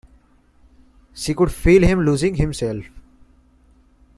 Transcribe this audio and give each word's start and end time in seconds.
She 1.13 1.35
could 1.35 1.51
feel 1.51 1.83
him 1.83 2.01
losing 2.03 2.33
himself. 2.33 2.85